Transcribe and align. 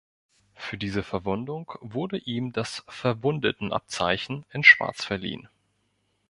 Für 0.55 0.77
diese 0.79 1.03
Verwundung 1.03 1.73
wurde 1.79 2.17
ihm 2.17 2.53
das 2.53 2.83
Verwundetenabzeichen 2.87 4.47
in 4.49 4.63
Schwarz 4.63 5.05
verliehen. 5.05 5.47